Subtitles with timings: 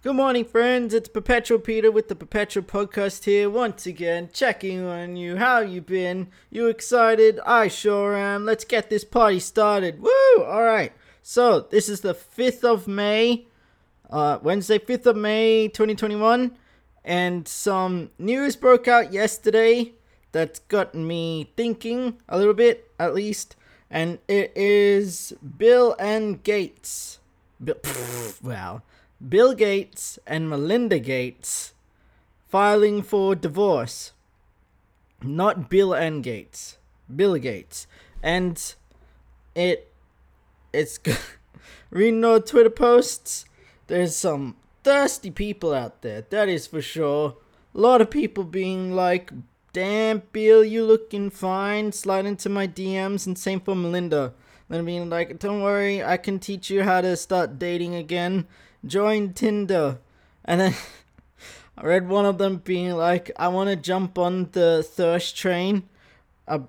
[0.00, 0.94] Good morning, friends.
[0.94, 5.38] It's Perpetual Peter with the Perpetual Podcast here once again, checking on you.
[5.38, 6.28] How you been?
[6.50, 7.40] You excited?
[7.44, 8.44] I sure am.
[8.44, 10.00] Let's get this party started.
[10.00, 10.44] Woo!
[10.44, 10.92] All right.
[11.20, 13.48] So this is the fifth of May,
[14.08, 16.56] uh, Wednesday, fifth of May, 2021,
[17.04, 19.94] and some news broke out yesterday
[20.30, 23.56] that's gotten me thinking a little bit, at least.
[23.90, 27.18] And it is Bill and Gates.
[27.60, 28.82] Bill, pff, wow.
[29.26, 31.74] Bill Gates and Melinda Gates
[32.46, 34.12] filing for divorce.
[35.22, 36.78] Not Bill and Gates.
[37.14, 37.86] Bill Gates.
[38.22, 38.74] And
[39.54, 39.92] it
[40.72, 41.00] it's
[41.90, 43.44] reading our Twitter posts,
[43.86, 47.36] there's some thirsty people out there, that is for sure.
[47.74, 49.32] A lot of people being like,
[49.72, 51.92] damn Bill, you looking fine.
[51.92, 54.32] Slide into my DMs and same for Melinda.
[54.68, 58.46] Then being like, don't worry, I can teach you how to start dating again
[58.86, 59.98] join Tinder.
[60.44, 60.74] And then
[61.78, 65.88] I read one of them being like, I want to jump on the thirst train
[66.46, 66.60] uh,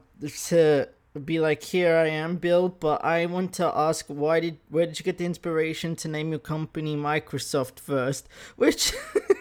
[0.48, 0.88] to
[1.26, 5.00] be like, here I am, Bill, but I want to ask, why did, where did
[5.00, 8.28] you get the inspiration to name your company Microsoft first?
[8.56, 8.94] Which,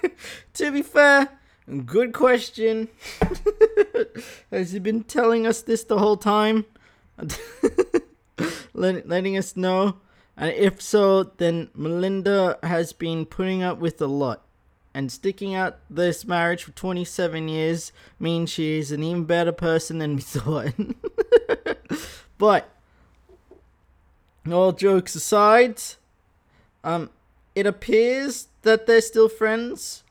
[0.55, 1.29] to be fair,
[1.85, 2.89] good question.
[4.51, 6.65] Has he been telling us this the whole time?
[8.79, 9.97] Letting us know
[10.39, 14.45] and if so, then Melinda has been putting up with a lot.
[14.95, 19.99] And sticking out this marriage for 27 years means she is an even better person
[19.99, 20.75] than we thought.
[22.39, 22.71] but,
[24.51, 25.83] all jokes aside,
[26.85, 27.11] um,
[27.57, 30.05] it appears that they're still friends.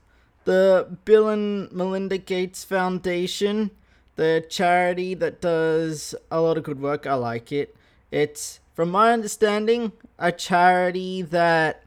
[0.43, 3.71] The Bill and Melinda Gates Foundation,
[4.17, 7.76] the charity that does a lot of good work, I like it.
[8.11, 11.83] It's from my understanding, a charity that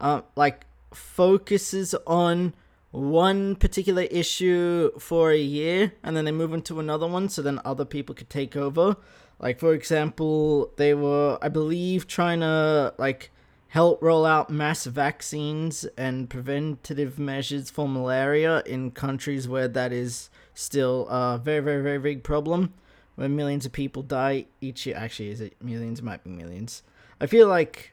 [0.00, 2.52] uh, like focuses on
[2.90, 7.60] one particular issue for a year and then they move into another one so then
[7.64, 8.96] other people could take over.
[9.38, 13.30] Like for example, they were I believe trying to like
[13.68, 20.28] help roll out mass vaccines and preventative measures for malaria in countries where that is
[20.52, 22.74] still a very very very big problem
[23.14, 24.96] where millions of people die each year.
[24.96, 25.98] Actually, is it millions?
[25.98, 26.82] It might be millions.
[27.20, 27.92] I feel like.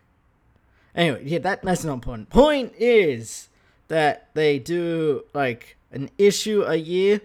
[0.95, 2.29] Anyway, yeah, that that's not important.
[2.29, 3.49] Point is
[3.87, 7.21] that they do like an issue a year,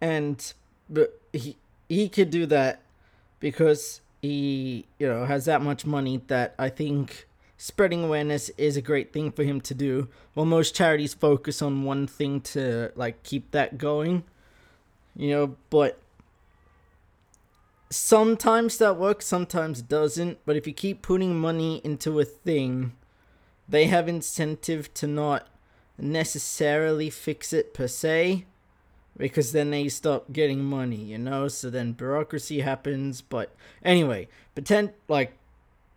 [0.00, 0.52] and
[0.88, 1.56] but he
[1.88, 2.82] he could do that
[3.40, 8.82] because he you know has that much money that I think spreading awareness is a
[8.82, 10.08] great thing for him to do.
[10.34, 14.24] While most charities focus on one thing to like keep that going,
[15.16, 15.98] you know, but
[17.90, 20.38] sometimes that works, sometimes doesn't.
[20.44, 22.92] But if you keep putting money into a thing,
[23.68, 25.46] they have incentive to not
[25.98, 28.44] necessarily fix it per se
[29.16, 31.48] because then they stop getting money, you know?
[31.48, 33.20] So then bureaucracy happens.
[33.20, 33.54] But
[33.84, 35.36] anyway, pretend like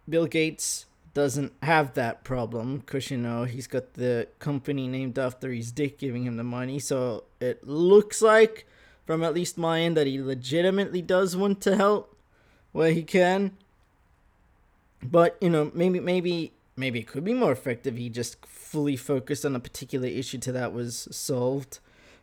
[0.10, 5.52] Bill Gates doesn't have that problem because, you know, he's got the company named after
[5.52, 6.80] his dick giving him the money.
[6.80, 8.66] So it looks like
[9.12, 12.16] from at least my end that he legitimately does want to help
[12.72, 13.52] where he can.
[15.04, 17.98] But you know, maybe maybe maybe it could be more effective.
[17.98, 21.80] He just fully focused on a particular issue till that was solved.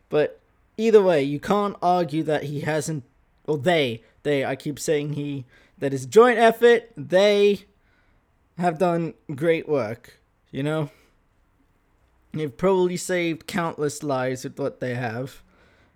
[0.09, 0.39] But
[0.77, 3.03] either way, you can't argue that he hasn't.
[3.45, 4.43] Or they, they.
[4.43, 5.45] I keep saying he.
[5.77, 6.89] That is joint effort.
[6.97, 7.65] They
[8.57, 10.19] have done great work.
[10.49, 10.89] You know.
[12.33, 15.43] They've probably saved countless lives with what they have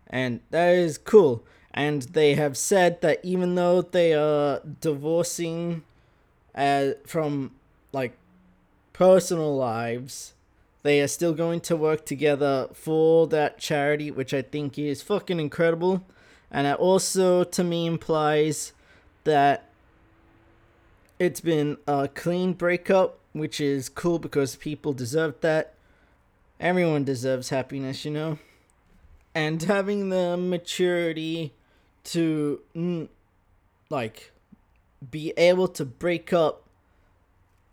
[0.08, 1.44] and that is cool.
[1.74, 5.84] And they have said that even though they are divorcing
[6.54, 7.52] uh, from
[7.92, 8.16] like
[8.94, 10.34] personal lives,
[10.84, 15.40] they are still going to work together for that charity, which I think is fucking
[15.40, 16.04] incredible.
[16.52, 18.74] And it also, to me, implies
[19.24, 19.70] that
[21.18, 25.74] it's been a clean breakup, which is cool because people deserve that.
[26.60, 28.38] Everyone deserves happiness, you know?
[29.36, 31.54] And having the maturity
[32.04, 33.08] to mm,
[33.90, 34.32] like
[35.10, 36.64] be able to break up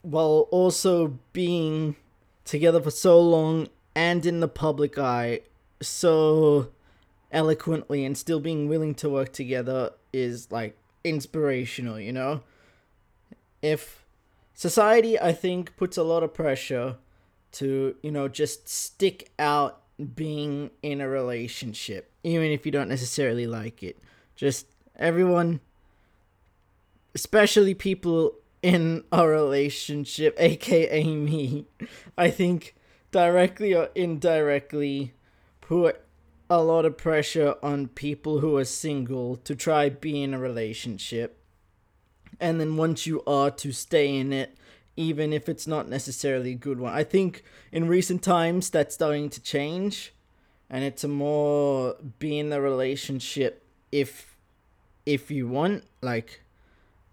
[0.02, 1.96] while also being
[2.44, 5.40] together for so long and in the public eye
[5.80, 6.68] so
[7.32, 12.42] eloquently and still being willing to work together is like inspirational, you know?
[13.62, 14.04] If
[14.54, 16.96] society I think puts a lot of pressure
[17.52, 23.46] to, you know, just stick out being in a relationship, even if you don't necessarily
[23.46, 23.98] like it.
[24.36, 24.66] Just
[24.96, 25.60] everyone,
[27.14, 31.66] especially people in a relationship, aka me,
[32.16, 32.74] I think
[33.10, 35.12] directly or indirectly
[35.60, 36.00] put
[36.48, 41.38] a lot of pressure on people who are single to try be in a relationship.
[42.40, 44.56] And then once you are to stay in it,
[45.00, 46.92] even if it's not necessarily a good one.
[46.92, 47.42] I think
[47.72, 50.12] in recent times that's starting to change
[50.68, 54.36] and it's a more be in the relationship if
[55.06, 56.42] if you want like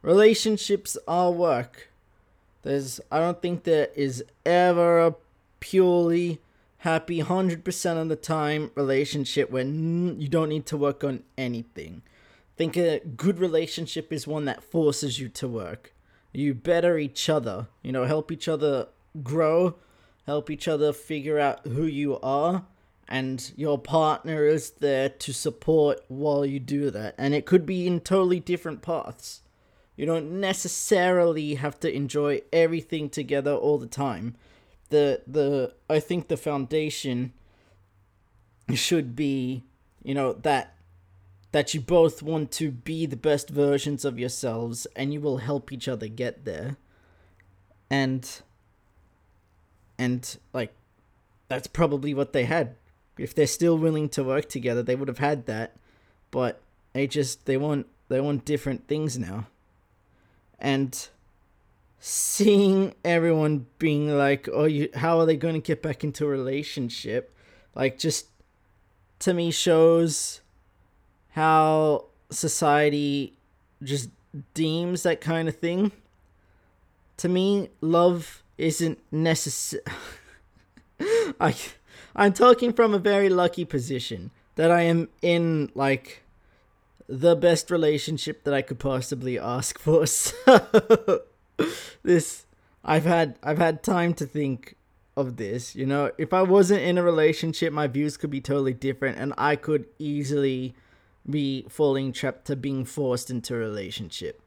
[0.01, 1.89] relationships are work.
[2.63, 5.15] There's I don't think there is ever a
[5.61, 6.41] purely
[6.79, 12.01] happy 100% of the time relationship where you don't need to work on anything.
[12.57, 15.93] Think a good relationship is one that forces you to work.
[16.33, 18.87] You better each other, you know, help each other
[19.23, 19.75] grow,
[20.25, 22.65] help each other figure out who you are,
[23.07, 27.15] and your partner is there to support while you do that.
[27.17, 29.41] And it could be in totally different paths.
[29.95, 34.35] You don't necessarily have to enjoy everything together all the time
[34.89, 37.33] the the I think the foundation
[38.73, 39.63] should be,
[40.03, 40.75] you know, that
[41.57, 45.71] that you both want to be the best versions of yourselves and you will help
[45.71, 46.77] each other get there.
[47.89, 48.29] And
[49.97, 50.71] and like
[51.47, 52.75] that's probably what they had.
[53.17, 55.75] If they're still willing to work together, they would have had that.
[56.29, 56.61] But
[56.93, 59.47] they just they want they want different things now.
[60.59, 61.09] And
[61.99, 66.29] seeing everyone being like, "Oh, you, how are they going to get back into a
[66.29, 67.35] relationship?"
[67.73, 68.27] Like, just
[69.21, 70.41] to me shows
[71.37, 73.31] how society
[73.83, 74.09] just
[74.55, 75.91] deems that kind of thing.
[77.17, 79.83] To me, love isn't necessary.
[81.39, 81.55] I,
[82.15, 86.23] I'm talking from a very lucky position that I am in like
[87.05, 90.07] the best relationship that I could possibly ask for.
[90.17, 91.21] So
[92.01, 92.47] this
[92.83, 94.75] I've had I've had time to think
[95.15, 96.11] of this, you know.
[96.17, 99.85] If I wasn't in a relationship, my views could be totally different and I could
[99.99, 100.73] easily
[101.29, 104.41] be falling trapped to being forced into a relationship.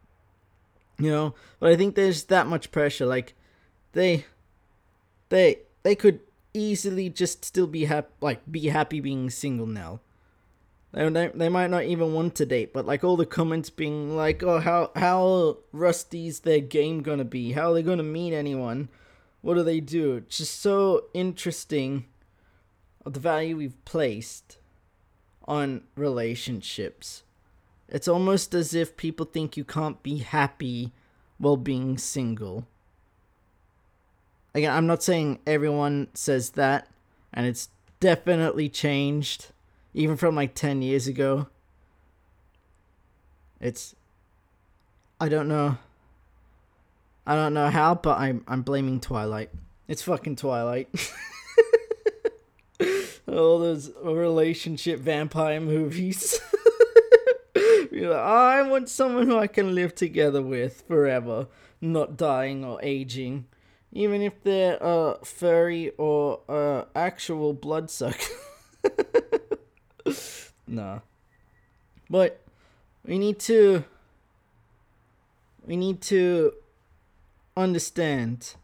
[0.99, 3.35] You know, but I think there's that much pressure like
[3.93, 4.27] they
[5.31, 6.21] they they could
[6.53, 10.01] easily just still be happy like be happy being single now
[10.93, 14.17] they, they, they might not even want to date, but like all the comments being
[14.17, 17.53] like, oh, how how rusty's their game gonna be?
[17.53, 18.89] How are they gonna meet anyone?
[19.41, 20.17] What do they do?
[20.17, 22.07] It's just so interesting
[23.07, 24.59] of the value we've placed
[25.47, 27.23] on relationships.
[27.89, 30.93] It's almost as if people think you can't be happy
[31.39, 32.67] while being single.
[34.55, 36.89] Again, I'm not saying everyone says that,
[37.33, 39.49] and it's definitely changed
[39.95, 41.49] even from like 10 years ago.
[43.61, 43.95] It's
[45.21, 45.77] I don't know.
[47.27, 49.51] I don't know how, but I'm I'm blaming Twilight.
[49.87, 50.89] It's fucking Twilight.
[53.31, 56.41] All those relationship vampire movies.
[58.03, 61.49] Oh, I want someone who I can live together with forever,
[61.81, 63.47] not dying or aging,
[63.93, 68.35] even if they're a uh, furry or uh, actual bloodsucker.
[70.67, 71.01] nah.
[72.09, 72.41] But
[73.05, 73.85] we need to
[75.67, 76.55] we need to
[77.57, 78.55] understand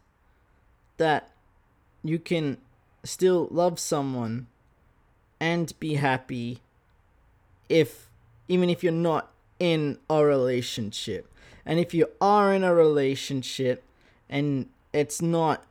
[0.97, 1.31] that
[2.03, 2.57] you can
[3.03, 4.47] still love someone
[5.39, 6.59] and be happy
[7.69, 8.09] if
[8.47, 11.31] even if you're not in a relationship.
[11.65, 13.83] And if you are in a relationship
[14.29, 15.65] and it's not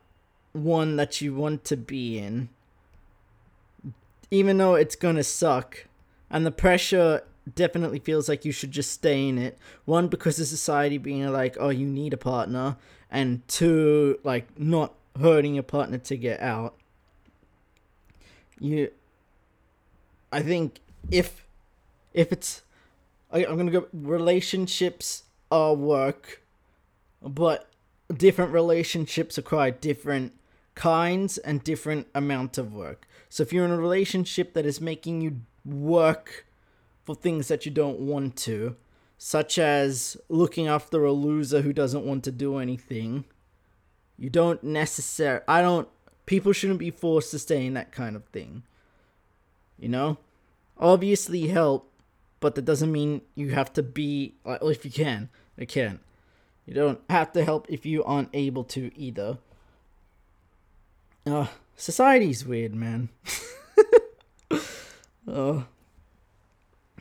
[0.53, 2.49] one that you want to be in,
[4.29, 5.85] even though it's gonna suck,
[6.29, 7.23] and the pressure
[7.55, 9.57] definitely feels like you should just stay in it.
[9.85, 12.75] One, because of society being like, oh, you need a partner,
[13.09, 16.75] and two, like not hurting your partner to get out.
[18.59, 18.91] You,
[20.31, 20.79] I think
[21.11, 21.45] if,
[22.13, 22.61] if it's,
[23.31, 26.41] I, I'm gonna go relationships are work,
[27.21, 27.69] but
[28.15, 30.33] different relationships require different
[30.75, 33.07] kinds and different amount of work.
[33.29, 36.45] So if you're in a relationship that is making you work
[37.03, 38.75] for things that you don't want to,
[39.17, 43.25] such as looking after a loser who doesn't want to do anything,
[44.17, 45.43] you don't necessarily.
[45.47, 45.87] I don't.
[46.25, 48.63] People shouldn't be forced to stay in that kind of thing.
[49.79, 50.17] You know?
[50.79, 51.91] Obviously, help,
[52.39, 54.35] but that doesn't mean you have to be.
[54.43, 55.99] Well, if you can, you can.
[56.65, 59.37] You don't have to help if you aren't able to either.
[61.25, 63.09] Uh, society's weird, man.
[65.27, 65.65] oh.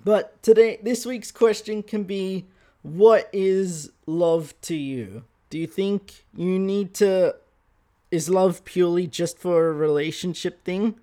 [0.04, 2.47] But today, this week's question can be
[2.83, 5.25] what is love to you?
[5.50, 7.37] Do you think you need to
[8.12, 11.00] is love purely just for a relationship thing?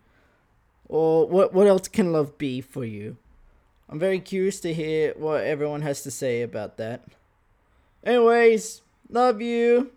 [0.93, 3.17] Or what what else can love be for you?
[3.89, 7.01] I'm very curious to hear what everyone has to say about that.
[8.03, 9.91] Anyways, love you.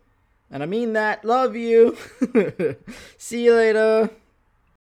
[0.50, 1.22] And I mean that.
[1.22, 1.98] Love you.
[3.18, 4.08] See you later.